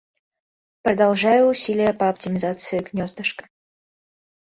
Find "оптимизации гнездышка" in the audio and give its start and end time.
2.09-3.47